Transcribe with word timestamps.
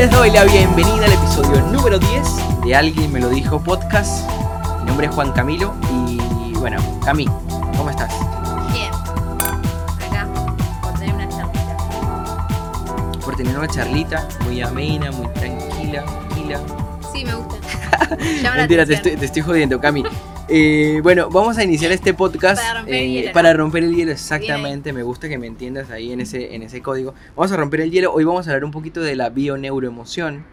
Les 0.00 0.10
doy 0.10 0.30
la 0.30 0.44
bienvenida 0.44 1.04
al 1.04 1.12
episodio 1.12 1.60
número 1.72 1.98
10 1.98 2.62
de 2.64 2.74
Alguien 2.74 3.12
me 3.12 3.20
lo 3.20 3.28
dijo 3.28 3.60
podcast. 3.60 4.26
Mi 4.80 4.86
nombre 4.86 5.08
es 5.08 5.14
Juan 5.14 5.32
Camilo 5.32 5.74
y 6.08 6.52
bueno, 6.54 6.78
Cami, 7.04 7.26
¿cómo 7.76 7.90
estás? 7.90 8.10
Bien. 8.72 8.90
Acá, 10.08 10.26
por 10.80 10.94
tener 10.94 11.14
una 11.14 11.28
charlita. 11.28 13.20
Por 13.24 13.36
tener 13.36 13.58
una 13.58 13.68
charlita 13.68 14.28
muy 14.44 14.62
amena, 14.62 15.10
muy 15.10 15.26
tranquila, 15.28 16.04
tranquila. 16.04 16.60
Sí, 17.12 17.24
me 17.24 17.34
gusta. 17.34 17.56
Mentira, 18.56 18.86
te 18.86 18.94
estoy, 18.94 19.16
te 19.16 19.24
estoy 19.26 19.42
jodiendo, 19.42 19.80
Cami. 19.80 20.04
Eh, 20.52 20.98
bueno, 21.04 21.30
vamos 21.30 21.58
a 21.58 21.62
iniciar 21.62 21.92
este 21.92 22.12
podcast 22.12 22.60
Para 22.60 22.80
romper 22.80 22.94
el 22.94 23.00
eh, 23.02 23.08
hielo, 23.08 23.28
¿no? 23.28 23.32
para 23.32 23.52
romper 23.52 23.84
el 23.84 23.94
hielo, 23.94 24.10
exactamente. 24.10 24.92
Me 24.92 25.04
gusta 25.04 25.28
que 25.28 25.38
me 25.38 25.46
entiendas 25.46 25.90
ahí 25.90 26.12
en 26.12 26.20
ese, 26.20 26.56
en 26.56 26.62
ese 26.62 26.82
código. 26.82 27.14
Vamos 27.36 27.52
a 27.52 27.56
romper 27.56 27.82
el 27.82 27.92
hielo. 27.92 28.12
Hoy 28.12 28.24
vamos 28.24 28.48
a 28.48 28.50
hablar 28.50 28.64
un 28.64 28.72
poquito 28.72 29.00
de 29.00 29.14
la 29.14 29.30
bioneuroemoción. 29.30 30.44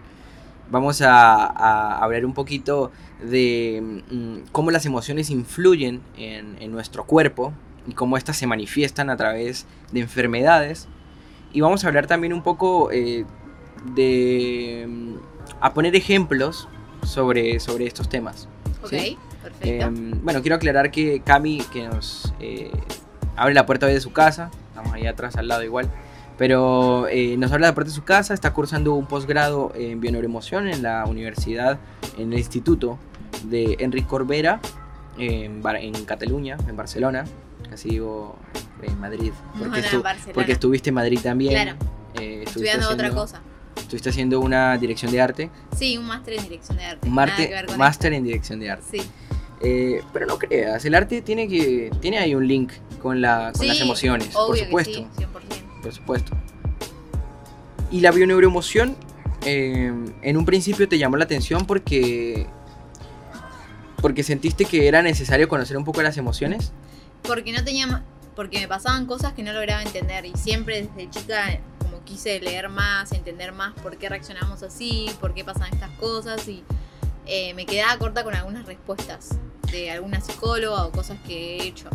Vamos 0.69 1.01
a, 1.01 1.45
a 1.47 2.03
hablar 2.03 2.25
un 2.25 2.33
poquito 2.35 2.91
de 3.23 4.01
mm, 4.11 4.37
cómo 4.51 4.69
las 4.69 4.85
emociones 4.85 5.31
influyen 5.31 6.01
en, 6.15 6.57
en 6.59 6.71
nuestro 6.71 7.05
cuerpo 7.05 7.53
y 7.87 7.93
cómo 7.93 8.17
éstas 8.17 8.37
se 8.37 8.45
manifiestan 8.45 9.09
a 9.09 9.17
través 9.17 9.65
de 9.91 10.01
enfermedades. 10.01 10.87
Y 11.53 11.61
vamos 11.61 11.83
a 11.83 11.87
hablar 11.87 12.05
también 12.05 12.33
un 12.33 12.43
poco 12.43 12.91
eh, 12.91 13.25
de... 13.95 14.85
mm, 14.87 15.13
a 15.59 15.73
poner 15.73 15.95
ejemplos 15.95 16.67
sobre, 17.03 17.59
sobre 17.59 17.87
estos 17.87 18.09
temas. 18.09 18.47
Perfecto. 19.41 19.85
Em, 19.85 20.11
bueno, 20.23 20.41
quiero 20.41 20.55
aclarar 20.55 20.91
que 20.91 21.21
Cami, 21.21 21.61
que 21.71 21.87
nos 21.87 22.33
eh, 22.39 22.71
abre 23.35 23.53
la 23.53 23.65
puerta 23.65 23.85
hoy 23.85 23.93
de 23.93 24.01
su 24.01 24.11
casa, 24.11 24.49
estamos 24.69 24.93
ahí 24.93 25.07
atrás 25.07 25.35
al 25.37 25.47
lado 25.47 25.63
igual, 25.63 25.89
pero 26.37 27.07
eh, 27.09 27.35
nos 27.37 27.51
abre 27.51 27.63
la 27.63 27.73
puerta 27.73 27.89
de 27.89 27.95
su 27.95 28.03
casa, 28.03 28.33
está 28.33 28.53
cursando 28.53 28.93
un 28.93 29.05
posgrado 29.07 29.71
en 29.75 29.99
bioneuroemoción 29.99 30.67
en 30.67 30.83
la 30.83 31.05
universidad, 31.05 31.79
en 32.17 32.31
el 32.33 32.39
instituto 32.39 32.97
de 33.45 33.77
Enric 33.79 34.07
Corbera, 34.07 34.59
en, 35.17 35.61
Bar- 35.63 35.77
en 35.77 35.93
Cataluña, 36.05 36.57
en 36.67 36.75
Barcelona, 36.77 37.25
casi 37.69 37.89
digo 37.89 38.35
en 38.83 38.99
Madrid, 38.99 39.31
No, 39.55 39.59
porque, 39.63 39.81
no, 39.81 39.87
estu- 39.87 39.93
en 39.95 40.03
Barcelona. 40.03 40.33
porque 40.33 40.51
estuviste 40.51 40.89
en 40.89 40.95
Madrid 40.95 41.19
también. 41.23 41.53
Claro, 41.53 41.77
eh, 42.19 42.43
estudiando 42.45 42.85
otra 42.87 43.07
haciendo- 43.07 43.21
cosa. 43.21 43.41
Estuviste 43.77 44.09
haciendo 44.09 44.39
una 44.39 44.77
dirección 44.77 45.11
de 45.11 45.21
arte, 45.21 45.49
Sí, 45.75 45.97
un 45.97 46.05
máster 46.07 46.33
en 46.33 46.43
dirección 46.43 46.77
de 46.77 46.85
arte. 46.85 47.07
un 47.07 47.13
máster 47.77 48.13
en 48.13 48.23
dirección 48.23 48.59
de 48.59 48.71
arte. 48.71 48.99
Sí. 48.99 49.09
Eh, 49.61 50.03
pero 50.13 50.27
no 50.27 50.37
creas, 50.37 50.85
el 50.85 50.93
arte 50.93 51.21
tiene 51.21 51.47
que 51.47 51.89
tiene 51.99 52.19
ahí 52.19 52.35
un 52.35 52.47
link 52.47 52.73
con, 53.01 53.21
la, 53.21 53.51
con 53.53 53.61
Sí, 53.61 53.67
las 53.67 53.81
emociones, 53.81 54.27
por 54.29 54.55
supuesto, 54.57 55.07
que 55.15 55.23
sí, 55.23 55.23
100%. 55.23 55.81
por 55.81 55.93
supuesto. 55.93 56.37
Y 57.89 58.01
la 58.01 58.11
bioneuroemoción 58.11 58.95
eh, 59.45 59.91
en 60.21 60.37
un 60.37 60.45
principio 60.45 60.87
te 60.87 60.97
llamó 60.97 61.17
la 61.17 61.23
atención 61.23 61.65
porque 61.65 62.45
porque 64.01 64.21
sentiste 64.21 64.65
que 64.65 64.87
era 64.87 65.01
necesario 65.01 65.47
conocer 65.47 65.75
un 65.77 65.83
poco 65.83 66.01
las 66.03 66.17
emociones. 66.17 66.71
Porque 67.23 67.51
no 67.51 67.63
tenía 67.63 68.03
porque 68.35 68.59
me 68.59 68.67
pasaban 68.67 69.07
cosas 69.07 69.33
que 69.33 69.41
no 69.41 69.51
lograba 69.51 69.81
entender 69.81 70.25
y 70.27 70.33
siempre 70.35 70.83
desde 70.83 71.09
chica 71.09 71.59
como 71.79 72.03
quise 72.03 72.39
leer 72.39 72.69
más, 72.69 73.11
entender 73.11 73.51
más 73.51 73.73
por 73.81 73.97
qué 73.97 74.09
reaccionamos 74.09 74.61
así, 74.61 75.09
por 75.19 75.33
qué 75.33 75.43
pasan 75.43 75.73
estas 75.73 75.89
cosas 75.91 76.47
y 76.47 76.63
eh, 77.25 77.55
me 77.55 77.65
quedaba 77.65 77.97
corta 77.97 78.23
con 78.23 78.35
algunas 78.35 78.67
respuestas 78.67 79.39
de 79.71 79.91
alguna 79.91 80.21
psicóloga 80.21 80.85
o 80.85 80.91
cosas 80.91 81.17
que 81.25 81.57
he 81.57 81.63
hecho. 81.63 81.89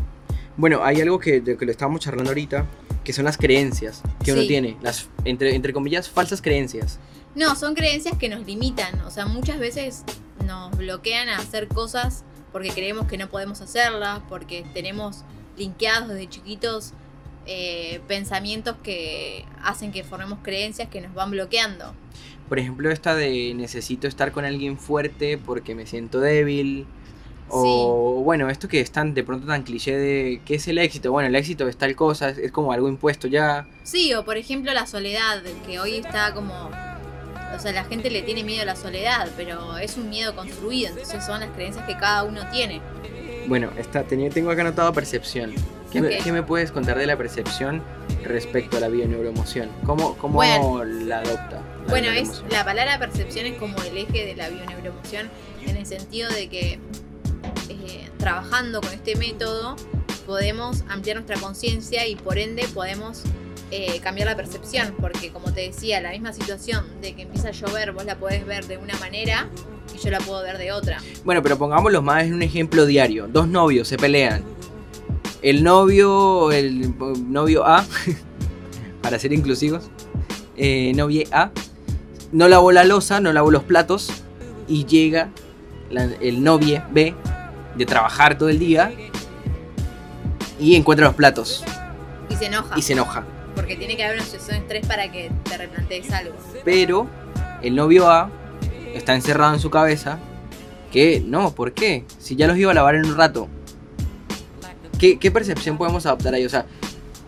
Bueno, 0.56 0.84
hay 0.84 1.00
algo 1.00 1.18
que, 1.18 1.40
de 1.40 1.56
que 1.56 1.64
lo 1.64 1.70
estábamos 1.70 2.00
charlando 2.00 2.30
ahorita, 2.30 2.66
que 3.04 3.12
son 3.12 3.24
las 3.24 3.36
creencias 3.36 4.02
que 4.24 4.32
uno 4.32 4.42
tiene, 4.42 4.76
las 4.82 5.08
entre, 5.24 5.54
entre 5.54 5.72
comillas 5.72 6.08
falsas 6.08 6.42
creencias. 6.42 6.98
No, 7.34 7.56
son 7.56 7.74
creencias 7.74 8.16
que 8.18 8.28
nos 8.28 8.46
limitan. 8.46 9.00
O 9.00 9.10
sea, 9.10 9.26
muchas 9.26 9.58
veces 9.58 10.04
nos 10.46 10.76
bloquean 10.76 11.28
a 11.28 11.38
hacer 11.38 11.68
cosas 11.68 12.24
porque 12.52 12.70
creemos 12.70 13.06
que 13.06 13.16
no 13.16 13.30
podemos 13.30 13.60
hacerlas, 13.62 14.20
porque 14.28 14.64
tenemos 14.74 15.24
linkeados 15.56 16.08
desde 16.08 16.28
chiquitos 16.28 16.92
eh, 17.46 18.00
pensamientos 18.06 18.76
que 18.82 19.44
hacen 19.62 19.90
que 19.90 20.04
formemos 20.04 20.40
creencias 20.42 20.88
que 20.88 21.00
nos 21.00 21.14
van 21.14 21.30
bloqueando. 21.30 21.94
Por 22.48 22.58
ejemplo, 22.58 22.90
esta 22.90 23.14
de 23.14 23.54
necesito 23.54 24.06
estar 24.06 24.32
con 24.32 24.44
alguien 24.44 24.78
fuerte 24.78 25.38
porque 25.38 25.74
me 25.74 25.86
siento 25.86 26.20
débil. 26.20 26.86
O 27.52 28.22
bueno, 28.24 28.48
esto 28.48 28.66
que 28.68 28.80
es 28.80 28.90
tan 28.90 29.14
de 29.14 29.24
pronto 29.24 29.46
tan 29.46 29.62
cliché 29.62 29.96
de 29.96 30.40
¿qué 30.44 30.54
es 30.54 30.68
el 30.68 30.78
éxito? 30.78 31.12
Bueno, 31.12 31.28
el 31.28 31.36
éxito 31.36 31.68
es 31.68 31.76
tal 31.76 31.94
cosa, 31.94 32.30
es, 32.30 32.38
es 32.38 32.52
como 32.52 32.72
algo 32.72 32.88
impuesto 32.88 33.28
ya. 33.28 33.66
Sí, 33.82 34.14
o 34.14 34.24
por 34.24 34.36
ejemplo 34.36 34.72
la 34.72 34.86
soledad, 34.86 35.42
que 35.66 35.78
hoy 35.78 35.96
está 35.96 36.32
como... 36.34 36.70
O 37.54 37.58
sea, 37.58 37.72
la 37.72 37.84
gente 37.84 38.10
le 38.10 38.22
tiene 38.22 38.44
miedo 38.44 38.62
a 38.62 38.64
la 38.64 38.76
soledad, 38.76 39.28
pero 39.36 39.76
es 39.76 39.98
un 39.98 40.08
miedo 40.08 40.34
construido, 40.34 40.88
entonces 40.88 41.22
son 41.24 41.40
las 41.40 41.50
creencias 41.50 41.86
que 41.86 41.94
cada 41.96 42.24
uno 42.24 42.40
tiene. 42.50 42.80
Bueno, 43.46 43.70
tenía, 44.08 44.30
tengo 44.30 44.50
acá 44.50 44.62
anotado 44.62 44.92
percepción. 44.94 45.52
¿Qué, 45.92 46.00
me, 46.00 46.16
qué 46.18 46.32
me 46.32 46.42
puedes 46.42 46.72
contar 46.72 46.96
de 46.96 47.06
la 47.06 47.18
percepción 47.18 47.82
respecto 48.24 48.78
a 48.78 48.80
la 48.80 48.88
bioneuroemoción? 48.88 49.68
¿Cómo, 49.84 50.16
cómo 50.16 50.34
Bueno. 50.36 50.84
la 50.84 51.18
adopta? 51.18 51.62
la 51.84 51.90
Bueno, 51.90 52.08
es 52.08 52.42
la 52.50 52.64
palabra 52.64 52.98
percepción 52.98 53.44
es 53.44 53.58
como 53.58 53.76
el 53.82 53.98
eje 53.98 54.24
de 54.24 54.34
la 54.34 54.48
bioneuroemoción 54.48 55.28
en 55.66 55.76
el 55.76 55.84
sentido 55.84 56.30
de 56.30 56.48
que 56.48 56.78
trabajando 58.22 58.80
con 58.80 58.92
este 58.92 59.16
método 59.16 59.74
podemos 60.26 60.84
ampliar 60.88 61.16
nuestra 61.16 61.40
conciencia 61.40 62.06
y 62.06 62.14
por 62.14 62.38
ende 62.38 62.68
podemos 62.72 63.22
eh, 63.72 63.98
cambiar 63.98 64.28
la 64.28 64.36
percepción, 64.36 64.94
porque 65.00 65.32
como 65.32 65.52
te 65.52 65.62
decía, 65.62 66.00
la 66.00 66.12
misma 66.12 66.32
situación 66.32 66.84
de 67.00 67.16
que 67.16 67.22
empieza 67.22 67.48
a 67.48 67.50
llover 67.50 67.90
vos 67.90 68.04
la 68.04 68.16
podés 68.16 68.46
ver 68.46 68.68
de 68.68 68.76
una 68.76 68.96
manera 69.00 69.48
y 69.92 69.98
yo 69.98 70.08
la 70.10 70.20
puedo 70.20 70.40
ver 70.40 70.56
de 70.58 70.70
otra. 70.70 70.98
Bueno, 71.24 71.42
pero 71.42 71.58
pongámoslo 71.58 72.00
más 72.00 72.22
en 72.22 72.34
un 72.34 72.42
ejemplo 72.42 72.86
diario. 72.86 73.26
Dos 73.26 73.48
novios 73.48 73.88
se 73.88 73.96
pelean. 73.96 74.44
El 75.42 75.64
novio, 75.64 76.52
el 76.52 76.94
novio 77.28 77.66
A, 77.66 77.84
para 79.02 79.18
ser 79.18 79.32
inclusivos, 79.32 79.90
eh, 80.56 80.92
novia 80.94 81.26
A, 81.32 81.50
no 82.30 82.46
lavó 82.46 82.70
la 82.70 82.84
losa, 82.84 83.18
no 83.18 83.32
lavó 83.32 83.50
los 83.50 83.64
platos 83.64 84.12
y 84.68 84.84
llega 84.84 85.32
el 86.20 86.44
novio 86.44 86.84
B 86.92 87.16
de 87.76 87.86
trabajar 87.86 88.36
todo 88.38 88.48
el 88.48 88.58
día 88.58 88.92
y 90.60 90.76
encuentra 90.76 91.06
los 91.06 91.14
platos 91.14 91.64
Y 92.28 92.36
se 92.36 92.46
enoja, 92.46 92.78
y 92.78 92.82
se 92.82 92.92
enoja. 92.92 93.24
porque 93.54 93.76
tiene 93.76 93.96
que 93.96 94.04
haber 94.04 94.16
una 94.16 94.24
situación 94.24 94.58
de 94.58 94.62
estrés 94.64 94.86
para 94.86 95.10
que 95.10 95.30
te 95.44 95.56
replantees 95.58 96.10
algo. 96.12 96.34
Pero 96.64 97.06
el 97.62 97.74
novio 97.74 98.10
A 98.10 98.30
está 98.94 99.14
encerrado 99.14 99.54
en 99.54 99.60
su 99.60 99.70
cabeza 99.70 100.18
que 100.92 101.22
no, 101.24 101.54
¿por 101.54 101.72
qué? 101.72 102.04
Si 102.18 102.36
ya 102.36 102.46
los 102.46 102.56
iba 102.58 102.70
a 102.70 102.74
lavar 102.74 102.94
en 102.94 103.06
un 103.06 103.16
rato. 103.16 103.48
¿Qué, 104.98 105.18
qué 105.18 105.30
percepción 105.30 105.78
podemos 105.78 106.06
adoptar 106.06 106.34
ahí? 106.34 106.44
O 106.44 106.48
sea, 106.50 106.66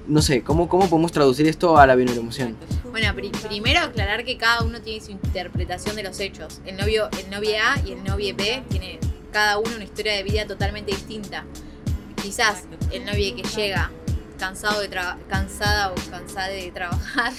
no 0.06 0.20
sé, 0.22 0.42
¿cómo, 0.42 0.68
cómo 0.68 0.88
podemos 0.88 1.10
traducir 1.12 1.46
esto 1.48 1.76
a 1.78 1.86
la 1.86 1.94
bioneuroemoción? 1.96 2.56
Bueno, 2.90 3.12
pri- 3.14 3.30
primero 3.48 3.80
aclarar 3.80 4.24
que 4.24 4.36
cada 4.36 4.62
uno 4.62 4.80
tiene 4.80 5.04
su 5.04 5.10
interpretación 5.10 5.96
de 5.96 6.02
los 6.04 6.20
hechos. 6.20 6.60
El 6.66 6.76
novio, 6.76 7.08
el 7.18 7.30
novio 7.30 7.50
A 7.66 7.80
y 7.84 7.92
el 7.92 8.04
novio 8.04 8.34
B 8.36 8.62
tiene 8.68 9.00
cada 9.34 9.58
uno 9.58 9.74
una 9.74 9.84
historia 9.84 10.12
de 10.12 10.22
vida 10.22 10.46
totalmente 10.46 10.92
distinta. 10.92 11.44
Quizás 12.22 12.66
el 12.92 13.04
novio 13.04 13.34
que 13.34 13.42
llega 13.42 13.90
cansado 14.38 14.80
de 14.80 14.88
cansada 15.28 15.90
o 15.90 15.94
cansada 16.08 16.48
de 16.48 16.70
trabajar, 16.70 17.32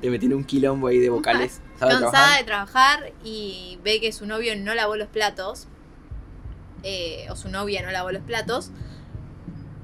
Te 0.00 0.10
metí 0.10 0.26
en 0.26 0.34
un 0.34 0.44
quilombo 0.44 0.86
ahí 0.86 0.98
de 0.98 1.10
vocales. 1.10 1.60
¿Sabe 1.78 1.92
cansada 1.92 2.10
trabajar? 2.10 2.38
de 2.38 2.44
trabajar 2.44 3.12
y 3.22 3.78
ve 3.84 4.00
que 4.00 4.12
su 4.12 4.24
novio 4.24 4.56
no 4.56 4.74
lavó 4.74 4.96
los 4.96 5.08
platos, 5.08 5.68
eh, 6.84 7.26
o 7.28 7.36
su 7.36 7.50
novia 7.50 7.82
no 7.82 7.90
lavó 7.90 8.10
los 8.12 8.22
platos, 8.22 8.70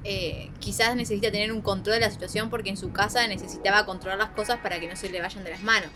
eh, 0.03 0.49
quizás 0.57 0.95
necesita 0.95 1.29
tener 1.29 1.51
un 1.51 1.61
control 1.61 1.95
de 1.95 2.01
la 2.01 2.09
situación 2.09 2.49
porque 2.49 2.71
en 2.71 2.77
su 2.77 2.91
casa 2.91 3.27
necesitaba 3.27 3.85
controlar 3.85 4.17
las 4.17 4.29
cosas 4.31 4.57
para 4.57 4.79
que 4.79 4.87
no 4.87 4.95
se 4.95 5.09
le 5.11 5.21
vayan 5.21 5.43
de 5.43 5.51
las 5.51 5.61
manos. 5.61 5.91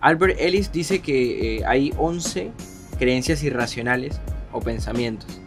Albert 0.00 0.38
Ellis 0.38 0.70
dice 0.70 1.02
que 1.02 1.56
eh, 1.56 1.64
hay 1.66 1.92
11 1.96 2.52
creencias 2.98 3.42
irracionales 3.42 4.20
o 4.54 4.60
pensamientos. 4.60 5.40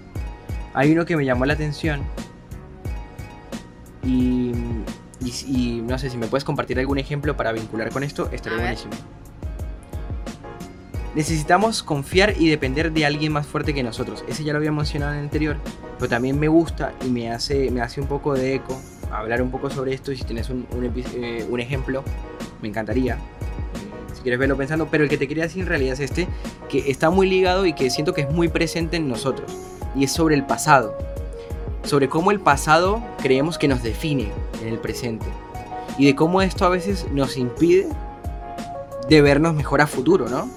Hay 0.76 0.92
uno 0.92 1.06
que 1.06 1.18
me 1.18 1.26
llamó 1.26 1.46
la 1.46 1.54
atención 1.54 2.02
y, 4.04 4.52
y- 5.22 5.34
y 5.48 5.82
no 5.82 5.98
sé 5.98 6.10
si 6.12 6.18
me 6.18 6.28
puedes 6.28 6.44
compartir 6.44 6.78
algún 6.80 7.00
ejemplo 7.00 7.36
para 7.36 7.52
vincular 7.52 7.90
con 7.90 8.04
esto, 8.04 8.30
estaría 8.32 8.60
buenísimo. 8.60 8.92
Necesitamos 11.16 11.82
confiar 11.82 12.36
y 12.38 12.48
depender 12.48 12.92
de 12.92 13.06
alguien 13.08 13.34
más 13.34 13.48
fuerte 13.48 13.74
que 13.74 13.82
nosotros. 13.82 14.24
Ese 14.28 14.44
ya 14.44 14.54
lo 14.54 14.60
había 14.60 14.72
mencionado 14.72 15.14
en 15.14 15.20
el 15.20 15.24
anterior, 15.26 15.58
pero 15.98 16.10
también 16.10 16.40
me 16.40 16.48
gusta 16.48 16.94
y 17.04 17.10
me 17.10 17.32
hace, 17.32 17.72
me 17.72 17.82
hace 17.82 18.00
un 18.02 18.08
poco 18.08 18.36
de 18.36 18.54
eco 18.56 18.80
hablar 19.12 19.42
un 19.42 19.50
poco 19.50 19.70
sobre 19.72 19.94
esto 19.94 20.12
y 20.12 20.18
si 20.18 20.26
tienes 20.26 20.50
un, 20.52 20.68
eh, 21.16 21.48
un 21.50 21.60
ejemplo, 21.60 22.04
me 22.62 22.68
encantaría. 22.68 23.18
Quieres 24.28 24.42
verlo 24.42 24.58
pensando, 24.58 24.90
pero 24.92 25.06
el 25.06 25.10
que 25.10 25.18
te 25.18 25.26
quería 25.26 25.44
decir 25.44 25.62
en 25.62 25.70
realidad 25.70 25.94
es 25.94 26.02
este, 26.02 26.28
que 26.68 26.92
está 26.92 27.10
muy 27.10 27.30
ligado 27.30 27.66
y 27.66 27.72
que 27.72 27.90
siento 27.90 28.14
que 28.14 28.24
es 28.24 28.30
muy 28.30 28.50
presente 28.50 28.98
en 28.98 29.08
nosotros, 29.08 29.50
y 29.96 30.04
es 30.04 30.12
sobre 30.12 30.36
el 30.36 30.46
pasado. 30.46 30.98
sobre 31.86 32.10
cómo 32.10 32.32
el 32.32 32.42
pasado 32.42 33.02
creemos 33.22 33.58
que 33.58 33.70
nos 33.70 33.84
define 33.84 34.30
en 34.62 34.68
el 34.68 34.80
presente 34.80 35.26
y 35.98 36.08
de 36.08 36.14
cómo 36.14 36.42
esto 36.42 36.66
a 36.66 36.70
veces 36.70 37.08
nos 37.14 37.38
impide 37.38 37.88
de 39.08 39.22
vernos 39.22 39.56
mejor 39.56 39.80
a 39.80 39.88
futuro, 39.88 40.28
¿no? 40.28 40.50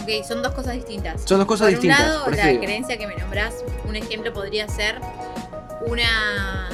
Ok, 0.00 0.24
son 0.26 0.42
dos 0.42 0.54
cosas 0.54 0.72
distintas. 0.72 1.20
Son 1.26 1.36
dos 1.36 1.46
cosas 1.46 1.66
por 1.66 1.72
distintas. 1.72 2.00
un 2.00 2.06
lado, 2.06 2.24
por 2.24 2.34
la 2.34 2.58
creencia 2.58 2.96
que 2.96 3.06
me 3.06 3.16
nombrás, 3.16 3.62
un 3.86 3.96
ejemplo 3.96 4.32
podría 4.32 4.66
ser 4.68 5.02
una 5.86 6.70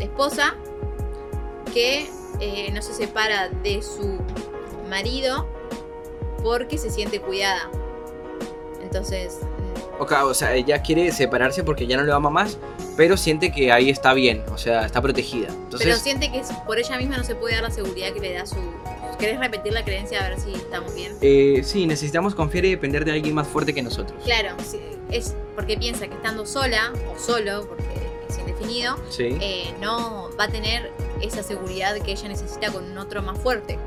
esposa 0.00 0.56
que 1.72 2.10
eh, 2.40 2.72
no 2.72 2.82
se 2.82 2.92
separa 2.92 3.50
de 3.50 3.80
su 3.82 4.18
marido 4.92 5.46
porque 6.42 6.76
se 6.78 6.90
siente 6.90 7.20
cuidada. 7.20 7.70
Entonces, 8.82 9.38
mm, 9.40 10.02
Ok, 10.02 10.12
o 10.24 10.34
sea, 10.34 10.54
ella 10.54 10.82
quiere 10.82 11.12
separarse 11.12 11.62
porque 11.64 11.86
ya 11.86 11.96
no 11.96 12.02
le 12.02 12.12
ama 12.12 12.28
más, 12.30 12.58
pero 12.96 13.16
siente 13.16 13.52
que 13.52 13.70
ahí 13.72 13.88
está 13.88 14.12
bien, 14.14 14.42
o 14.52 14.58
sea, 14.58 14.84
está 14.84 15.00
protegida. 15.00 15.48
pero 15.78 15.94
siente 15.96 16.30
que 16.32 16.42
por 16.66 16.78
ella 16.78 16.96
misma 16.98 17.16
no 17.18 17.24
se 17.24 17.34
puede 17.36 17.54
dar 17.54 17.62
la 17.64 17.70
seguridad 17.70 18.12
que 18.12 18.20
le 18.20 18.32
da 18.34 18.44
su... 18.46 18.56
¿Querés 19.18 19.38
repetir 19.38 19.72
la 19.72 19.84
creencia 19.84 20.24
a 20.24 20.28
ver 20.30 20.40
si 20.40 20.52
estamos 20.54 20.92
bien? 20.94 21.16
eh, 21.20 21.62
sí, 21.64 21.86
necesitamos 21.86 22.34
confiar 22.34 22.64
y 22.64 22.70
depender 22.70 23.04
de 23.04 23.12
alguien 23.12 23.34
más 23.34 23.46
fuerte 23.46 23.72
que 23.72 23.82
nosotros. 23.82 24.20
Claro, 24.24 24.56
es 25.10 25.34
porque 25.54 25.76
piensa 25.76 26.08
que 26.08 26.14
estando 26.14 26.44
sola 26.46 26.92
o 27.14 27.18
solo, 27.18 27.66
porque 27.68 27.84
es 28.28 28.38
indefinido, 28.38 28.96
Sí. 29.10 29.36
eh, 29.40 29.72
no 29.80 30.30
va 30.40 30.44
a 30.44 30.48
tener 30.48 30.90
esa 31.20 31.42
seguridad 31.44 31.94
que 32.00 32.12
ella 32.12 32.28
necesita 32.28 32.72
con 32.72 32.84
un 32.90 32.98
otro 32.98 33.22
más 33.22 33.38
fuerte. 33.38 33.78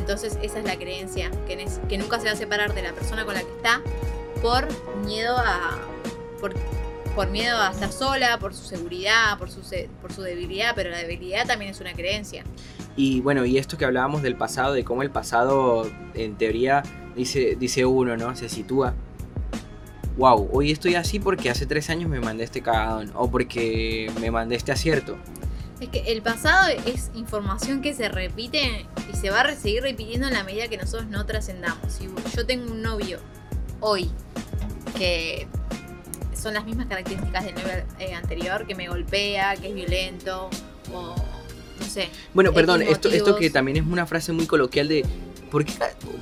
Entonces 0.00 0.38
esa 0.42 0.58
es 0.58 0.64
la 0.64 0.76
creencia, 0.76 1.30
que, 1.46 1.64
que 1.88 1.98
nunca 1.98 2.18
se 2.18 2.26
va 2.26 2.32
a 2.32 2.36
separar 2.36 2.74
de 2.74 2.82
la 2.82 2.92
persona 2.92 3.24
con 3.24 3.34
la 3.34 3.42
que 3.42 3.50
está 3.50 3.80
por 4.42 4.66
miedo 5.04 5.36
a... 5.38 5.78
por, 6.40 6.54
por 7.14 7.28
miedo 7.28 7.56
a 7.60 7.70
estar 7.70 7.92
sola, 7.92 8.38
por 8.38 8.54
su 8.54 8.64
seguridad, 8.64 9.36
por 9.38 9.50
su, 9.50 9.60
por 10.00 10.12
su 10.12 10.22
debilidad, 10.22 10.72
pero 10.74 10.90
la 10.90 10.98
debilidad 10.98 11.46
también 11.46 11.70
es 11.70 11.80
una 11.80 11.92
creencia. 11.92 12.44
Y 12.96 13.20
bueno, 13.20 13.44
y 13.44 13.58
esto 13.58 13.76
que 13.76 13.84
hablábamos 13.84 14.22
del 14.22 14.36
pasado, 14.36 14.72
de 14.72 14.84
cómo 14.84 15.02
el 15.02 15.10
pasado, 15.10 15.88
en 16.14 16.36
teoría, 16.36 16.82
dice, 17.14 17.56
dice 17.58 17.84
uno, 17.84 18.16
¿no? 18.16 18.34
Se 18.36 18.48
sitúa. 18.48 18.94
Wow, 20.16 20.50
hoy 20.52 20.70
estoy 20.70 20.96
así 20.96 21.18
porque 21.18 21.50
hace 21.50 21.66
tres 21.66 21.88
años 21.90 22.10
me 22.10 22.20
mandé 22.20 22.44
este 22.44 22.62
cagadón. 22.62 23.10
O 23.14 23.30
porque 23.30 24.10
me 24.20 24.30
mandé 24.30 24.56
este 24.56 24.72
acierto. 24.72 25.16
Es 25.80 25.88
que 25.88 26.12
el 26.12 26.22
pasado 26.22 26.68
es 26.86 27.10
información 27.14 27.80
que 27.80 27.94
se 27.94 28.08
repite 28.08 28.86
y 29.10 29.16
se 29.16 29.30
va 29.30 29.40
a 29.40 29.54
seguir 29.54 29.82
repitiendo 29.82 30.26
en 30.26 30.34
la 30.34 30.44
medida 30.44 30.68
que 30.68 30.76
nosotros 30.76 31.08
no 31.08 31.24
trascendamos. 31.24 31.92
Si 31.92 32.08
yo 32.36 32.46
tengo 32.46 32.70
un 32.70 32.82
novio 32.82 33.18
hoy 33.80 34.10
que 34.98 35.46
son 36.34 36.54
las 36.54 36.64
mismas 36.64 36.86
características 36.86 37.44
del 37.44 37.54
novio 37.54 37.72
eh, 37.98 38.14
anterior, 38.14 38.66
que 38.66 38.74
me 38.74 38.88
golpea, 38.88 39.56
que 39.56 39.68
es 39.68 39.74
violento, 39.74 40.50
o 40.92 41.14
no 41.78 41.86
sé. 41.86 42.08
Bueno, 42.34 42.52
perdón, 42.52 42.82
esto, 42.82 43.08
esto 43.08 43.36
que 43.36 43.50
también 43.50 43.78
es 43.78 43.86
una 43.86 44.06
frase 44.06 44.32
muy 44.32 44.46
coloquial 44.46 44.88
de. 44.88 45.04
¿por 45.50 45.64
qué, 45.64 45.72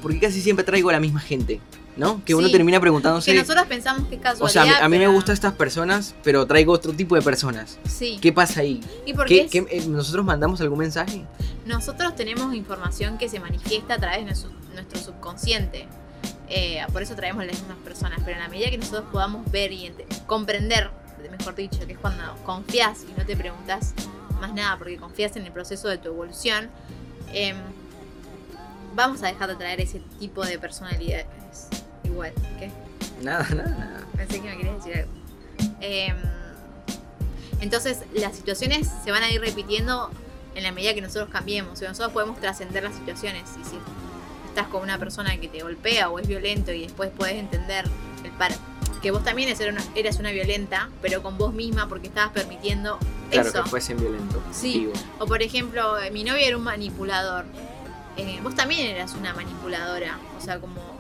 por 0.01 0.13
qué 0.13 0.21
casi 0.21 0.41
siempre 0.41 0.65
traigo 0.65 0.89
a 0.89 0.93
la 0.93 1.01
misma 1.01 1.21
gente? 1.21 1.61
¿No? 1.99 2.25
Que 2.25 2.35
uno 2.35 2.47
Sí, 2.47 2.53
termina 2.53 2.81
preguntándose. 2.81 3.33
que 3.33 3.39
nosotros 3.39 3.67
pensamos 3.67 4.07
que 4.09 4.15
es 4.15 4.21
casualidad. 4.23 4.63
o 4.63 4.67
sea, 4.69 4.85
a 4.85 4.89
mí, 4.89 4.93
mí 4.93 4.99
me 5.01 5.05
pero- 5.07 5.13
gustan 5.15 5.35
estas 5.35 5.53
personas, 5.55 6.15
pero 6.23 6.47
traigo 6.47 6.73
otro 6.73 6.93
tipo 6.93 7.17
de 7.17 7.23
personas. 7.23 7.77
Sí. 7.89 8.19
¿Qué 8.23 8.33
pasa 8.33 8.61
ahí? 8.61 8.81
¿Y 9.05 9.15
porque 9.15 9.49
¿Qué, 9.51 9.65
qué- 9.67 9.77
eh, 9.79 9.87
¿Nosotros 9.89 10.25
mandamos 10.25 10.61
algún 10.61 10.79
mensaje? 10.79 11.25
nosotros 11.67 12.15
tenemos 12.17 12.55
información 12.55 13.19
que 13.19 13.29
se 13.29 13.41
manifiesta 13.41 13.95
a 13.95 13.99
través 13.99 14.21
de 14.21 14.25
nuestro, 14.27 14.51
nuestro 14.75 14.99
subconsciente. 15.01 15.87
Eh, 16.49 16.81
por 16.93 17.03
eso 17.03 17.15
traemos 17.15 17.45
las 17.45 17.59
mismas 17.59 17.77
personas. 17.79 18.21
Pero 18.25 18.37
en 18.37 18.43
la 18.45 18.49
medida 18.49 18.71
que 18.71 18.79
nosotros 18.79 19.05
podamos 19.13 19.51
ver 19.51 19.73
y 19.73 19.93
comprender, 20.27 20.91
mejor 21.37 21.57
dicho, 21.57 21.85
que 21.87 21.93
es 21.95 21.99
cuando 21.99 22.23
confías 22.47 23.01
y 23.11 23.19
no 23.19 23.27
te 23.27 23.37
preguntas 23.37 23.93
más 24.41 24.55
nada 24.55 24.79
porque 24.79 24.97
confías 24.97 25.37
en 25.37 25.45
el 25.45 25.53
proceso 25.53 25.89
de 25.89 25.99
tu 25.99 26.09
evolución, 26.09 26.71
em, 27.35 27.57
vamos 28.95 29.23
a 29.23 29.27
dejar 29.27 29.49
de 29.49 29.57
traer 29.57 29.81
ese 29.81 30.01
tipo 30.19 30.45
de 30.47 30.59
personalidades. 30.59 31.27
Igual, 32.19 32.33
¿qué? 32.59 32.73
Nada, 33.23 33.47
nada, 33.51 33.69
nada. 33.69 34.07
Pensé 34.17 34.41
que 34.41 34.49
me 34.49 34.57
querías 34.57 34.85
decir 34.85 34.97
algo. 34.97 35.13
Em, 35.81 36.17
entonces, 37.61 38.01
las 38.13 38.35
situaciones 38.35 38.89
se 39.05 39.13
van 39.13 39.23
a 39.23 39.31
ir 39.31 39.41
repitiendo 39.41 40.11
en 40.57 40.65
la 40.65 40.73
medida 40.73 40.95
que 40.95 41.01
nosotros 41.01 41.29
cambiemos. 41.31 41.75
O 41.75 41.77
sea, 41.77 41.89
nosotros 41.91 42.13
podemos 42.13 42.41
trascender 42.41 42.83
las 42.83 42.97
situaciones. 42.97 43.45
Y 43.61 43.65
si 43.65 43.79
estás 44.49 44.67
con 44.67 44.83
una 44.83 44.99
persona 44.99 45.39
que 45.39 45.47
te 45.47 45.63
golpea 45.63 46.09
o 46.11 46.19
es 46.19 46.27
violento 46.27 46.73
y 46.73 46.83
después 46.83 47.11
puedes 47.17 47.37
entender 47.37 47.85
el 48.25 48.33
par 48.33 48.51
que 49.01 49.13
vos 49.13 49.23
también 49.23 49.49
eras 49.95 50.19
una, 50.19 50.33
violenta, 50.33 50.91
pero 51.01 51.23
con 51.23 51.39
vos 51.39 51.55
misma 51.55 51.89
porque 51.89 52.09
estabas 52.09 52.33
permitiendo 52.33 52.99
Claro, 53.31 53.49
eso. 53.49 53.63
que 53.63 53.71
fuesen 53.71 53.97
violentos. 53.97 54.43
Sí. 54.51 54.73
Digo. 54.73 54.93
O 55.21 55.27
por 55.27 55.41
ejemplo, 55.41 55.95
mi 56.13 56.25
novio 56.25 56.45
era 56.45 56.57
un 56.57 56.65
manipulador. 56.65 57.45
Eh, 58.17 58.41
vos 58.43 58.57
también 58.57 58.89
eras 58.89 59.15
una 59.15 59.33
manipuladora. 59.35 60.19
O 60.37 60.41
sea, 60.41 60.59
como... 60.59 60.99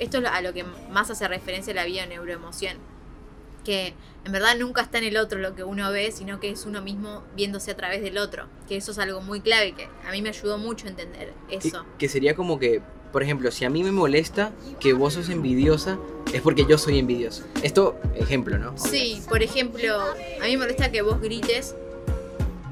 esto 0.00 0.18
es 0.18 0.24
a 0.24 0.40
lo 0.40 0.52
que 0.52 0.64
más 0.64 1.10
hace 1.10 1.28
referencia 1.28 1.72
la 1.74 1.84
bioneuroemoción. 1.84 2.78
Que 3.64 3.94
en 4.24 4.32
verdad 4.32 4.56
nunca 4.58 4.80
está 4.80 4.98
en 4.98 5.04
el 5.04 5.18
otro 5.18 5.38
lo 5.38 5.54
que 5.54 5.62
uno 5.62 5.92
ve, 5.92 6.10
sino 6.10 6.40
que 6.40 6.50
es 6.50 6.64
uno 6.64 6.82
mismo 6.82 7.22
viéndose 7.36 7.70
a 7.70 7.76
través 7.76 8.02
del 8.02 8.18
otro. 8.18 8.46
Que 8.66 8.76
eso 8.76 8.92
es 8.92 8.98
algo 8.98 9.20
muy 9.20 9.40
clave 9.40 9.72
que 9.72 9.88
a 10.06 10.10
mí 10.10 10.22
me 10.22 10.30
ayudó 10.30 10.58
mucho 10.58 10.86
a 10.86 10.90
entender 10.90 11.34
eso. 11.50 11.84
que 11.98 12.08
sería 12.08 12.34
como 12.34 12.58
que, 12.58 12.80
por 13.12 13.22
ejemplo, 13.22 13.50
si 13.50 13.66
a 13.66 13.70
mí 13.70 13.84
me 13.84 13.92
molesta 13.92 14.52
que 14.80 14.94
vos 14.94 15.14
sos 15.14 15.28
envidiosa, 15.28 15.98
es 16.32 16.40
porque 16.40 16.64
yo 16.66 16.78
soy 16.78 16.98
envidioso. 16.98 17.44
Esto, 17.62 18.00
ejemplo, 18.14 18.58
¿no? 18.58 18.76
Sí, 18.78 19.22
por 19.28 19.42
ejemplo, 19.42 20.00
a 20.00 20.44
mí 20.44 20.52
me 20.52 20.58
molesta 20.58 20.90
que 20.90 21.02
vos 21.02 21.20
grites 21.20 21.74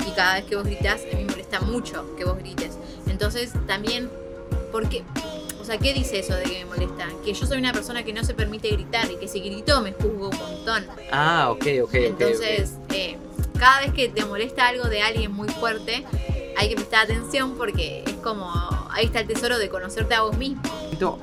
y 0.07 0.13
cada 0.13 0.35
vez 0.37 0.45
que 0.47 0.57
vos 0.57 0.65
gritas, 0.65 1.03
a 1.13 1.17
mí 1.17 1.25
me 1.25 1.33
molesta 1.33 1.61
mucho 1.61 2.17
que 2.17 2.25
vos 2.25 2.39
grites. 2.39 2.79
Entonces, 3.07 3.53
también, 3.67 4.09
¿por 4.73 4.89
qué? 4.89 5.05
O 5.37 5.38
sea, 5.69 5.79
¿qué 5.79 5.93
dice 5.93 6.19
eso 6.19 6.35
de 6.35 6.45
que 6.45 6.65
me 6.65 6.65
molesta? 6.65 7.07
Que 7.25 7.33
yo 7.35 7.47
soy 7.47 7.59
una 7.59 7.73
persona 7.73 8.03
que 8.03 8.13
no 8.13 8.25
se 8.25 8.35
permite 8.35 8.71
gritar 8.71 9.11
y 9.11 9.17
que 9.17 9.29
si 9.29 9.41
grito 9.41 9.81
me 9.83 9.93
juzgo 9.93 10.31
un 10.31 10.39
montón. 10.39 10.87
Ah, 11.13 11.51
ok, 11.51 11.67
ok. 11.85 11.95
Entonces, 11.95 12.73
eh, 12.95 13.17
cada 13.59 13.81
vez 13.81 13.93
que 13.93 14.09
te 14.09 14.25
molesta 14.25 14.69
algo 14.69 14.85
de 14.85 15.03
alguien 15.03 15.33
muy 15.33 15.49
fuerte, 15.49 16.05
hay 16.57 16.69
que 16.69 16.75
prestar 16.75 17.05
atención 17.05 17.57
porque 17.57 18.03
es 18.07 18.15
como, 18.15 18.51
ahí 18.91 19.07
está 19.07 19.21
el 19.21 19.27
tesoro 19.27 19.59
de 19.59 19.69
conocerte 19.69 20.15
a 20.15 20.23
vos 20.23 20.37
mismo. 20.37 20.63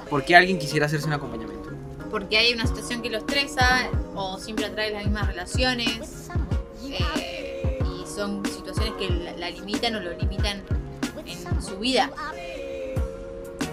¿Por 0.09 0.23
qué 0.23 0.35
alguien 0.35 0.59
quisiera 0.59 0.85
hacerse 0.85 1.07
un 1.07 1.13
acompañamiento? 1.13 1.55
porque 2.15 2.37
hay 2.37 2.53
una 2.53 2.65
situación 2.65 3.01
que 3.01 3.09
lo 3.09 3.17
estresa 3.17 3.89
o 4.15 4.39
siempre 4.39 4.65
atrae 4.67 4.89
las 4.89 5.03
mismas 5.03 5.27
relaciones 5.27 6.29
eh, 6.89 7.77
y 7.83 8.07
son 8.07 8.45
situaciones 8.45 8.93
que 8.97 9.09
la, 9.09 9.33
la 9.33 9.49
limitan 9.49 9.95
o 9.95 9.99
lo 9.99 10.13
limitan 10.13 10.63
en 11.25 11.61
su 11.61 11.77
vida. 11.77 12.09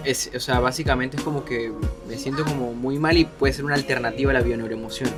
Es, 0.03 0.29
o 0.35 0.39
sea, 0.39 0.59
básicamente 0.59 1.17
es 1.17 1.23
como 1.23 1.45
que 1.45 1.71
me 2.07 2.17
siento 2.17 2.43
como 2.43 2.73
muy 2.73 2.99
mal 2.99 3.17
y 3.17 3.25
puede 3.25 3.53
ser 3.53 3.65
una 3.65 3.75
alternativa 3.75 4.31
a 4.31 4.33
la 4.33 4.41
bioneuroemoción. 4.41 5.09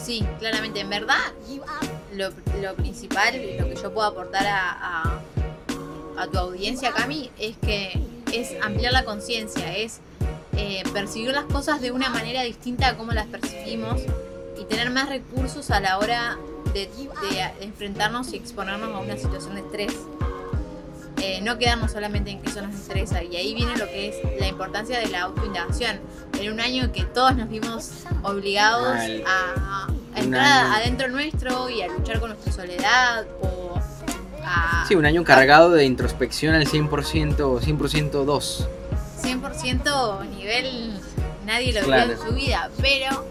Sí, 0.00 0.24
claramente, 0.38 0.80
en 0.80 0.90
verdad, 0.90 1.18
lo, 2.14 2.30
lo 2.60 2.74
principal, 2.74 3.34
lo 3.58 3.68
que 3.68 3.74
yo 3.74 3.92
puedo 3.92 4.06
aportar 4.06 4.46
a, 4.46 4.70
a, 4.70 5.20
a 6.16 6.26
tu 6.28 6.38
audiencia, 6.38 6.92
Cami, 6.92 7.30
es 7.38 7.56
que 7.58 8.00
es 8.32 8.50
ampliar 8.62 8.92
la 8.92 9.04
conciencia, 9.04 9.76
es 9.76 10.00
eh, 10.56 10.82
percibir 10.92 11.32
las 11.32 11.44
cosas 11.44 11.80
de 11.80 11.92
una 11.92 12.08
manera 12.08 12.42
distinta 12.42 12.88
a 12.88 12.96
cómo 12.96 13.12
las 13.12 13.26
percibimos 13.26 14.02
y 14.60 14.64
tener 14.64 14.90
más 14.90 15.08
recursos 15.08 15.70
a 15.70 15.80
la 15.80 15.98
hora 15.98 16.38
de, 16.74 16.86
de 16.86 17.64
enfrentarnos 17.64 18.32
y 18.32 18.36
exponernos 18.36 18.94
a 18.94 18.98
una 18.98 19.16
situación 19.16 19.54
de 19.56 19.60
estrés. 19.62 19.94
Eh, 21.24 21.40
no 21.40 21.56
quedarnos 21.56 21.92
solamente 21.92 22.30
en 22.32 22.40
que 22.42 22.50
eso 22.50 22.60
nos 22.62 22.74
estresa. 22.74 23.22
Y 23.22 23.36
ahí 23.36 23.54
viene 23.54 23.76
lo 23.76 23.86
que 23.86 24.08
es 24.08 24.40
la 24.40 24.48
importancia 24.48 24.98
de 24.98 25.06
la 25.06 25.22
autoindagación. 25.22 26.00
En 26.40 26.52
un 26.52 26.58
año 26.60 26.90
que 26.92 27.04
todos 27.04 27.36
nos 27.36 27.48
vimos 27.48 27.90
obligados 28.24 28.96
Mal. 28.96 29.22
a, 29.26 29.86
entrar 30.16 30.64
año. 30.66 30.74
adentro 30.74 31.08
nuestro 31.08 31.70
y 31.70 31.80
a 31.82 31.86
luchar 31.88 32.18
con 32.18 32.30
nuestra 32.30 32.52
soledad 32.52 33.24
o 33.40 33.74
a 34.44 34.84
Sí, 34.88 34.96
un 34.96 35.06
año 35.06 35.22
cargado 35.22 35.70
de 35.70 35.84
introspección 35.84 36.54
al 36.56 36.66
100%, 36.66 37.60
100% 37.60 38.24
2. 38.24 38.68
100% 39.22 40.28
nivel 40.30 41.00
nadie 41.46 41.72
lo 41.72 41.82
Claro. 41.82 42.06
vio 42.08 42.20
en 42.20 42.28
su 42.28 42.34
vida, 42.34 42.68
pero 42.80 43.24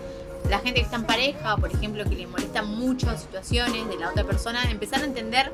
la 0.49 0.59
gente 0.59 0.75
que 0.79 0.85
está 0.85 0.95
en 0.95 1.03
pareja, 1.05 1.57
por 1.57 1.71
ejemplo, 1.71 2.03
que 2.05 2.15
le 2.15 2.27
molestan 2.27 2.67
mucho 2.67 3.15
situaciones 3.17 3.87
de 3.89 3.97
la 3.97 4.09
otra 4.09 4.23
persona, 4.23 4.63
empezar 4.71 5.01
a 5.01 5.05
entender 5.05 5.51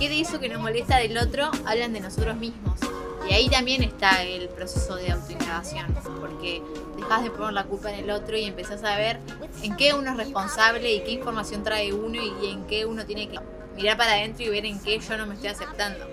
qué 0.00 0.08
de 0.08 0.18
eso 0.22 0.40
que 0.40 0.48
nos 0.48 0.62
molesta 0.62 0.96
del 0.96 1.18
otro 1.18 1.50
hablan 1.66 1.92
de 1.92 2.00
nosotros 2.00 2.34
mismos. 2.38 2.80
Y 3.28 3.34
ahí 3.34 3.50
también 3.50 3.82
está 3.82 4.22
el 4.22 4.48
proceso 4.48 4.96
de 4.96 5.12
autoindagación, 5.12 5.94
porque 6.18 6.62
dejas 6.96 7.22
de 7.22 7.30
poner 7.30 7.52
la 7.52 7.64
culpa 7.64 7.92
en 7.92 8.04
el 8.04 8.10
otro 8.10 8.34
y 8.34 8.44
empezás 8.44 8.82
a 8.82 8.96
ver 8.96 9.20
en 9.62 9.76
qué 9.76 9.92
uno 9.92 10.12
es 10.12 10.16
responsable 10.16 10.94
y 10.94 11.00
qué 11.04 11.10
información 11.10 11.62
trae 11.62 11.92
uno 11.92 12.18
y 12.18 12.46
en 12.46 12.64
qué 12.64 12.86
uno 12.86 13.04
tiene 13.04 13.28
que 13.28 13.38
mirar 13.76 13.98
para 13.98 14.12
adentro 14.12 14.46
y 14.46 14.48
ver 14.48 14.64
en 14.64 14.80
qué 14.80 14.98
yo 14.98 15.18
no 15.18 15.26
me 15.26 15.34
estoy 15.34 15.50
aceptando. 15.50 16.08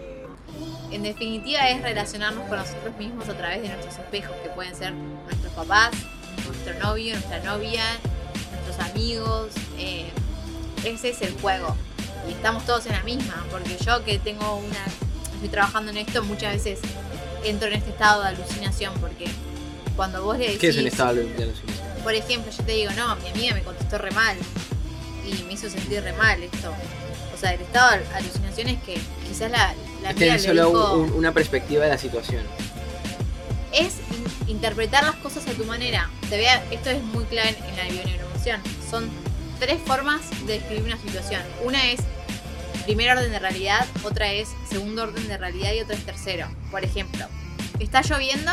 En 0.91 1.03
definitiva 1.03 1.70
es 1.70 1.82
relacionarnos 1.82 2.46
con 2.50 2.58
nosotros 2.58 2.94
mismos 2.98 3.29
a 3.29 3.38
través 3.38 3.62
de 3.62 3.70
nuestros 3.70 3.98
espejos, 4.00 4.36
que 4.44 4.50
pueden 4.50 4.75
ser 4.75 4.91
nuestros 4.91 5.53
papás, 5.53 5.91
nuestro 6.46 6.77
novio, 6.79 7.13
nuestra 7.13 7.39
novia, 7.39 7.84
nuestros 8.51 8.89
amigos, 8.89 9.53
eh, 9.77 10.10
ese 10.84 11.12
es 11.12 11.22
el 11.22 11.39
juego. 11.39 11.74
Y 12.27 12.31
estamos 12.34 12.65
todos 12.65 12.86
en 12.86 12.93
la 12.93 13.03
misma, 13.03 13.46
porque 13.51 13.77
yo 13.84 14.03
que 14.03 14.19
tengo 14.19 14.55
una, 14.55 14.86
estoy 15.34 15.50
trabajando 15.50 15.91
en 15.91 15.98
esto, 15.98 16.24
muchas 16.24 16.53
veces 16.53 16.79
entro 17.43 17.67
en 17.67 17.75
este 17.75 17.91
estado 17.91 18.22
de 18.24 18.29
alucinación, 18.29 18.93
porque 19.00 19.25
cuando 19.96 20.24
vos 20.24 20.38
le 20.38 20.46
decís... 20.46 20.60
¿Qué 20.60 20.67
es 20.69 20.77
un 20.77 20.88
estado 20.88 21.15
de 21.15 21.22
alucinación? 21.22 21.67
Por 22.03 22.13
ejemplo, 22.13 22.51
yo 22.51 22.63
te 22.63 22.72
digo, 22.74 22.91
no, 22.93 23.15
mi 23.17 23.29
amiga 23.29 23.53
me 23.55 23.63
contestó 23.63 23.98
re 23.98 24.12
mal 24.12 24.38
y 25.25 25.43
me 25.43 25.53
hizo 25.53 25.69
sentir 25.69 26.01
re 26.03 26.13
mal 26.13 26.41
esto. 26.43 26.74
O 27.36 27.39
sea, 27.39 27.53
el 27.53 27.62
estado 27.62 27.91
de 28.00 28.05
alucinación 28.15 28.67
es 28.69 28.81
que 28.84 28.98
quizás 29.27 29.51
la, 29.51 29.74
la 30.01 30.13
Tienes 30.13 30.41
le 30.43 30.48
solo 30.50 30.67
dijo- 30.69 30.93
un- 30.96 31.12
una 31.13 31.31
perspectiva 31.34 31.84
de 31.86 31.91
la 31.91 31.98
situación. 31.98 32.43
es 33.74 33.96
in- 34.48 34.55
interpretar 34.55 35.03
las 35.03 35.15
cosas 35.17 35.46
a 35.48 35.51
tu 35.51 35.65
manera. 35.65 36.10
Te 36.29 36.38
vea, 36.38 36.63
esto 36.72 36.89
es 36.89 37.03
muy 37.03 37.25
clave 37.25 37.55
en 37.69 37.75
la 37.77 37.84
bioneuroemoción. 37.84 38.62
Son 38.89 39.10
tres 39.60 39.79
formas 39.86 40.22
de 40.48 40.53
describir 40.53 40.84
una 40.86 40.98
situación. 40.98 41.41
Una 41.63 41.86
es 41.91 42.00
primer 42.88 43.12
orden 43.17 43.29
de 43.32 43.39
realidad, 43.39 43.86
otra 44.03 44.32
es 44.32 44.48
segundo 44.70 45.03
orden 45.03 45.27
de 45.27 45.38
realidad 45.38 45.74
y 45.74 45.82
otra 45.82 45.94
es 45.94 46.06
tercero. 46.06 46.48
Por 46.72 46.86
ejemplo, 46.86 47.25
está 47.82 48.01
lloviendo, 48.01 48.50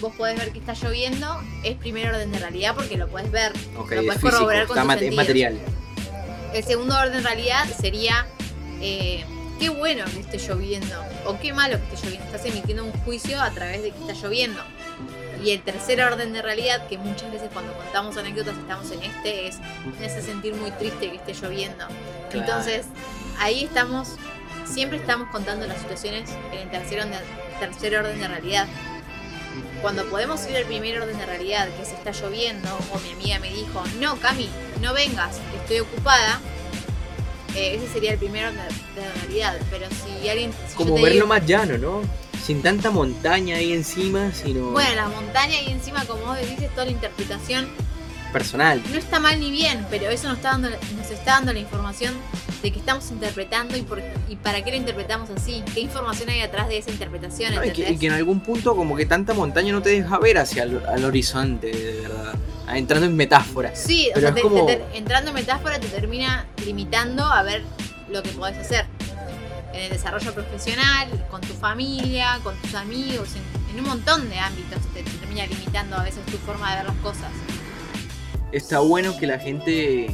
vos 0.00 0.12
podés 0.16 0.36
ver 0.36 0.50
que 0.52 0.58
está 0.58 0.74
lloviendo, 0.74 1.40
es 1.62 1.76
primer 1.76 2.08
orden 2.08 2.32
de 2.32 2.40
realidad 2.40 2.74
porque 2.74 2.96
lo 2.96 3.06
podés 3.06 3.30
ver. 3.30 3.52
Ok, 3.76 3.92
Lo 3.92 4.02
podés 4.02 4.14
físico, 4.14 4.30
corroborar 4.30 4.66
con 4.66 4.76
tus 4.76 4.88
sentidos. 4.88 5.14
material. 5.14 5.58
El 6.52 6.64
segundo 6.64 6.98
orden 6.98 7.12
de 7.12 7.20
realidad 7.20 7.64
sería 7.80 8.26
eh, 8.80 9.24
qué 9.60 9.68
bueno 9.68 10.04
que 10.06 10.18
esté 10.18 10.38
lloviendo 10.38 10.96
o 11.24 11.38
qué 11.38 11.52
malo 11.52 11.78
que 11.78 11.94
esté 11.94 12.06
lloviendo. 12.08 12.26
Estás 12.26 12.44
emitiendo 12.44 12.84
un 12.84 12.92
juicio 13.04 13.40
a 13.40 13.50
través 13.52 13.84
de 13.84 13.92
que 13.92 13.98
está 14.00 14.14
lloviendo. 14.14 14.60
Y 15.44 15.50
el 15.50 15.62
tercer 15.62 16.00
orden 16.02 16.32
de 16.32 16.42
realidad, 16.42 16.86
que 16.88 16.98
muchas 16.98 17.30
veces 17.32 17.50
cuando 17.52 17.72
contamos 17.74 18.16
anécdotas 18.16 18.56
estamos 18.58 18.90
en 18.92 19.02
este, 19.02 19.46
es 19.48 19.58
me 19.98 20.06
hace 20.06 20.22
sentir 20.22 20.54
muy 20.54 20.70
triste 20.72 21.08
que 21.10 21.16
esté 21.16 21.34
lloviendo. 21.34 21.84
Claro. 22.32 22.46
Entonces, 22.48 22.86
ahí 23.38 23.64
estamos, 23.64 24.16
siempre 24.64 24.98
estamos 24.98 25.28
contando 25.30 25.66
las 25.66 25.78
situaciones 25.78 26.30
en 26.52 26.58
el 26.60 26.70
tercer 26.70 27.00
orden, 27.00 27.18
tercer 27.60 27.96
orden 27.96 28.18
de 28.20 28.28
realidad. 28.28 28.66
Cuando 29.82 30.04
podemos 30.06 30.46
ir 30.48 30.56
al 30.56 30.64
primer 30.64 31.00
orden 31.00 31.18
de 31.18 31.26
realidad, 31.26 31.68
que 31.78 31.84
se 31.84 31.94
está 31.94 32.12
lloviendo, 32.12 32.68
o 32.92 32.98
mi 33.00 33.12
amiga 33.12 33.38
me 33.40 33.52
dijo, 33.52 33.82
no, 34.00 34.16
Cami, 34.16 34.48
no 34.80 34.94
vengas, 34.94 35.38
estoy 35.60 35.80
ocupada, 35.80 36.40
eh, 37.54 37.74
ese 37.76 37.92
sería 37.92 38.12
el 38.12 38.18
primer 38.18 38.46
orden 38.46 38.60
de 38.94 39.20
realidad. 39.22 39.56
Pero 39.70 39.86
si 39.90 40.28
alguien. 40.28 40.52
si 40.68 40.74
Como 40.76 40.94
verlo 40.94 41.10
digo- 41.10 41.26
más 41.26 41.44
llano, 41.46 41.76
¿no? 41.78 42.00
Sin 42.42 42.62
tanta 42.62 42.90
montaña 42.90 43.56
ahí 43.56 43.72
encima, 43.72 44.32
sino 44.32 44.70
Bueno, 44.70 44.94
la 44.96 45.08
montaña 45.08 45.60
y 45.60 45.70
encima, 45.70 46.04
como 46.06 46.22
vos 46.26 46.36
decís, 46.38 46.68
toda 46.70 46.86
la 46.86 46.90
interpretación 46.92 47.68
personal. 48.32 48.82
no 48.90 48.98
está 48.98 49.20
mal 49.20 49.38
ni 49.38 49.50
bien, 49.50 49.86
pero 49.90 50.08
eso 50.10 50.28
nos 50.28 50.38
está 50.38 50.50
dando, 50.52 50.70
nos 50.70 51.10
está 51.10 51.32
dando 51.32 51.52
la 51.52 51.58
información 51.58 52.14
de 52.62 52.70
que 52.72 52.78
estamos 52.78 53.10
interpretando 53.10 53.76
y, 53.76 53.82
por, 53.82 54.00
y 54.28 54.36
para 54.36 54.62
qué 54.62 54.70
lo 54.70 54.76
interpretamos 54.76 55.28
así. 55.30 55.62
¿Qué 55.74 55.80
información 55.80 56.28
hay 56.30 56.40
atrás 56.40 56.68
de 56.68 56.78
esa 56.78 56.90
interpretación? 56.90 57.54
No, 57.54 57.60
y, 57.60 57.64
que, 57.64 57.68
¿entendés? 57.70 57.92
y 57.92 57.98
que 57.98 58.06
en 58.06 58.12
algún 58.12 58.40
punto 58.40 58.76
como 58.76 58.96
que 58.96 59.04
tanta 59.06 59.34
montaña 59.34 59.72
no 59.72 59.82
te 59.82 59.90
deja 59.90 60.18
ver 60.18 60.38
hacia 60.38 60.62
el 60.64 60.80
al 60.86 61.04
horizonte, 61.04 61.66
de 61.68 62.00
verdad. 62.02 62.34
Ah, 62.66 62.78
Entrando 62.78 63.06
en 63.06 63.16
metáforas. 63.16 63.78
Sí, 63.78 64.08
o 64.10 64.14
Pero 64.14 64.20
sea, 64.20 64.28
es 64.30 64.34
te- 64.36 64.42
como- 64.42 64.66
te- 64.66 64.76
te- 64.76 64.96
entrando 64.98 65.30
en 65.30 65.34
metáfora 65.34 65.80
te 65.80 65.88
termina 65.88 66.46
limitando 66.64 67.24
a 67.24 67.42
ver 67.42 67.62
lo 68.10 68.22
que 68.22 68.30
podés 68.30 68.56
hacer. 68.58 68.86
En 69.74 69.80
el 69.80 69.90
desarrollo 69.90 70.32
profesional, 70.34 71.08
con 71.30 71.40
tu 71.40 71.54
familia, 71.54 72.38
con 72.44 72.54
tus 72.56 72.74
amigos, 72.74 73.30
en, 73.34 73.74
en 73.74 73.82
un 73.82 73.88
montón 73.88 74.28
de 74.28 74.38
ámbitos 74.38 74.78
te, 74.94 75.02
te 75.02 75.10
termina 75.10 75.46
limitando 75.46 75.96
a 75.96 76.04
veces 76.04 76.24
tu 76.26 76.36
forma 76.38 76.70
de 76.70 76.76
ver 76.76 76.86
las 76.86 76.96
cosas. 76.98 77.30
Está 78.52 78.80
bueno 78.80 79.16
que 79.16 79.26
la 79.26 79.38
gente 79.38 80.08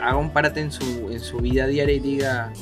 haga 0.00 0.16
un 0.16 0.30
parate 0.30 0.60
en 0.60 0.70
su, 0.72 1.10
en 1.10 1.20
su 1.20 1.38
vida 1.38 1.66
diaria 1.66 1.94
y 1.94 2.00
diga, 2.00 2.52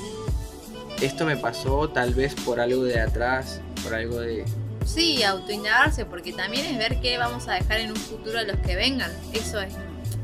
esto 1.00 1.25
me 1.25 1.37
pasó 1.37 1.88
tal 1.90 2.14
vez 2.14 2.35
por 2.35 2.59
algo 2.59 2.83
de 2.85 3.00
atrás, 3.00 3.61
por 3.85 3.95
algo 3.95 4.21
de... 4.21 4.45
Sí, 4.87 5.23
autoindagarse, 5.23 6.07
porque 6.07 6.33
también 6.33 6.64
es 6.64 6.78
ver 6.78 7.00
qué 7.00 7.18
vamos 7.18 7.47
a 7.49 7.54
dejar 7.54 7.80
en 7.80 7.90
un 7.90 7.97
futuro 7.97 8.38
a 8.38 8.42
los 8.45 8.57
que 8.61 8.75
vengan. 8.75 9.12
Eso 9.35 9.61
es, 9.61 9.75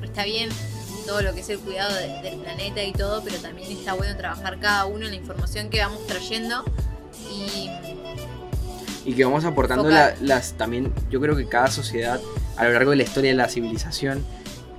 está 0.02 0.24
bien, 0.24 0.48
todo 1.06 1.20
lo 1.20 1.34
que 1.34 1.40
es 1.40 1.48
el 1.50 1.58
cuidado 1.58 1.94
de- 1.94 2.22
del 2.22 2.40
planeta 2.40 2.82
y 2.82 2.92
todo, 2.92 3.22
pero 3.22 3.36
también 3.36 3.70
está 3.70 3.92
bueno 3.92 4.16
trabajar 4.16 4.58
cada 4.60 4.86
uno 4.86 5.04
en 5.04 5.10
la 5.10 5.16
información 5.18 5.68
que 5.68 5.80
vamos 5.80 6.06
trayendo 6.06 6.64
y 7.30 7.68
Y 9.08 9.12
que 9.12 9.24
vamos 9.26 9.44
aportando 9.44 9.90
la- 9.90 10.14
las 10.22 10.54
también, 10.54 10.90
yo 11.10 11.20
creo 11.20 11.36
que 11.36 11.46
cada 11.46 11.70
sociedad 11.70 12.18
a 12.56 12.64
lo 12.64 12.72
largo 12.72 12.92
de 12.92 12.96
la 12.96 13.02
historia 13.02 13.30
de 13.32 13.36
la 13.36 13.48
civilización 13.50 14.24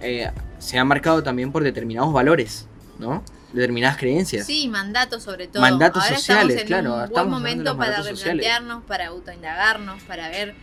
eh, 0.06 0.32
se 0.60 0.78
ha 0.78 0.86
marcado 0.86 1.24
también 1.24 1.52
por 1.52 1.64
determinados 1.64 2.14
valores, 2.14 2.68
¿no? 3.00 3.24
Determinadas 3.54 3.98
creencias. 3.98 4.46
Sí, 4.46 4.68
mandatos 4.68 5.24
sobre 5.24 5.48
todo. 5.48 5.62
Mandatos 5.62 6.04
Ahora 6.04 6.16
sociales, 6.18 6.58
estamos 6.58 6.62
en 6.62 6.68
claro, 6.68 7.04
un 7.06 7.10
buen 7.12 7.30
momento 7.30 7.78
para 7.78 8.02
replantearnos, 8.02 8.84
para 8.84 9.08
autoindagarnos, 9.08 10.04
para 10.04 10.30
ver 10.30 10.56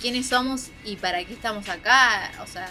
quiénes 0.00 0.28
somos 0.28 0.68
y 0.84 0.96
para 0.96 1.24
qué 1.24 1.32
estamos 1.32 1.68
acá. 1.68 2.30
O 2.42 2.46
sea, 2.46 2.68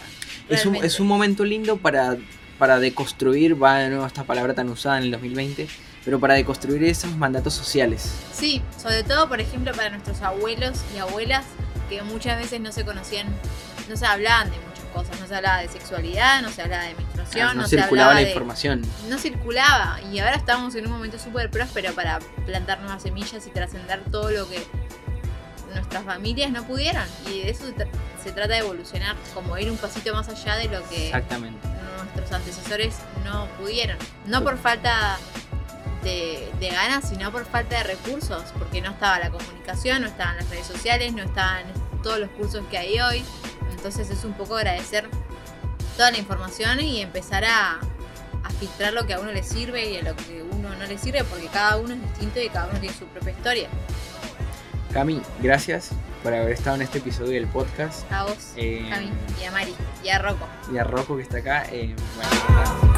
Es 0.50 0.66
un, 0.66 0.76
es 0.76 1.00
un 1.00 1.08
momento 1.08 1.46
lindo 1.46 1.78
para, 1.78 2.18
para 2.58 2.80
deconstruir, 2.80 3.62
va 3.62 3.80
de 3.80 3.90
nuevo 3.90 4.06
esta 4.06 4.24
palabra 4.24 4.54
tan 4.54 4.70
usada 4.70 4.98
en 4.98 5.06
el 5.06 5.12
2020, 5.12 5.68
pero 6.04 6.20
para 6.20 6.34
deconstruir 6.34 6.84
esos 6.84 7.16
mandatos 7.16 7.54
sociales. 7.54 8.12
Sí, 8.34 8.62
sobre 8.82 9.04
todo, 9.04 9.30
por 9.30 9.40
ejemplo, 9.40 9.72
para 9.74 9.90
nuestros 9.90 10.22
abuelos 10.22 10.80
y 10.96 11.00
abuelas 11.00 11.46
que 11.90 12.02
muchas 12.02 12.38
veces 12.38 12.60
no 12.60 12.72
se 12.72 12.84
conocían, 12.84 13.28
no 13.90 13.96
se 13.96 14.06
hablaban 14.06 14.50
de 14.50 14.58
muchas 14.58 14.77
cosas, 15.04 15.20
no 15.20 15.28
se 15.28 15.36
hablaba 15.36 15.60
de 15.62 15.68
sexualidad, 15.70 16.42
no 16.42 16.50
se 16.50 16.62
hablaba 16.62 16.84
de 16.84 16.96
menstruación, 16.96 17.48
Ah, 17.50 17.54
no, 17.54 17.62
no, 17.62 17.68
se 17.68 17.78
circulaba 17.78 18.10
hablaba 18.12 18.14
la 18.14 18.20
de- 18.26 18.32
información. 18.32 18.82
no 19.10 19.18
circulaba 19.18 20.00
y 20.12 20.20
ahora 20.20 20.36
estamos 20.36 20.76
en 20.76 20.86
un 20.86 20.92
momento 20.92 21.20
súper 21.20 21.50
próspero 21.52 21.94
para 21.94 22.20
plantar 22.46 22.80
nuevas 22.82 23.04
semillas 23.04 23.46
y 23.46 23.50
trascender 23.52 24.02
todo 24.12 24.30
lo 24.32 24.50
que 24.50 24.64
nuestras 25.74 26.04
familias 26.06 26.52
no 26.52 26.64
pudieron 26.66 27.04
y 27.28 27.40
de 27.42 27.50
eso 27.52 27.66
se 27.68 27.76
tra- 27.76 27.88
se 28.24 28.32
trata 28.32 28.54
de 28.54 28.60
evolucionar, 28.60 29.16
como 29.34 29.58
ir 29.58 29.70
un 29.70 29.78
pasito 29.78 30.14
más 30.14 30.28
allá 30.30 30.56
de 30.56 30.66
lo 30.70 30.88
que 30.90 31.08
Exactamente. 31.08 31.60
nuestros 32.04 32.32
antecesores 32.32 32.96
no 33.24 33.48
pudieron. 33.60 33.98
No 34.26 34.44
por 34.44 34.58
falta 34.58 35.18
de, 36.04 36.50
de 36.60 36.70
ganas, 36.70 37.08
sino 37.10 37.32
por 37.32 37.46
falta 37.46 37.78
de 37.78 37.84
recursos, 37.84 38.44
porque 38.58 38.82
no 38.82 38.92
estaba 38.92 39.20
la 39.20 39.30
comunicación, 39.30 40.02
no 40.02 40.08
estaban 40.08 40.38
las 40.38 40.50
redes 40.50 40.66
sociales, 40.66 41.14
no 41.14 41.24
estaban 41.24 41.64
todos 42.02 42.20
los 42.20 42.30
cursos 42.32 42.64
que 42.72 42.78
hay 42.78 43.00
hoy. 43.00 43.24
Entonces 43.78 44.10
es 44.10 44.24
un 44.26 44.34
poco 44.34 44.58
agradecer 44.58 45.08
toda 45.96 46.12
la 46.12 46.18
información 46.18 46.80
y 46.82 47.02
empezar 47.02 47.46
a, 47.46 47.80
a 48.44 48.50
filtrar 48.60 48.94
lo 48.94 49.06
que 49.08 49.14
a 49.14 49.20
uno 49.20 49.32
le 49.32 49.44
sirve 49.44 49.90
y 49.92 49.98
a 49.98 50.02
lo 50.04 50.16
que 50.16 50.42
a 50.42 50.56
uno 50.56 50.76
no 50.76 50.86
le 50.86 50.98
sirve, 50.98 51.24
porque 51.24 51.48
cada 51.48 51.78
uno 51.78 51.94
es 51.94 52.02
distinto 52.02 52.40
y 52.42 52.50
cada 52.50 52.68
uno 52.70 52.80
tiene 52.80 52.96
su 52.96 53.06
propia 53.06 53.32
historia. 53.32 53.70
Cami, 54.94 55.22
gracias 55.42 55.90
por 56.24 56.34
haber 56.34 56.52
estado 56.54 56.76
en 56.78 56.82
este 56.82 56.98
episodio 56.98 57.32
del 57.34 57.48
podcast. 57.48 58.12
A 58.12 58.24
vos, 58.24 58.54
Eh, 58.56 58.86
Cami, 58.90 59.12
y 59.42 59.46
a 59.46 59.52
Mari, 59.52 59.74
y 60.04 60.10
a 60.10 60.20
Rocco. 60.20 60.46
y 60.74 60.78
a 60.78 60.84
Rocco 60.84 61.16
que 61.18 61.24
está 61.24 61.38
acá. 61.38 61.66
eh, 61.72 61.96
bueno. 62.16 62.97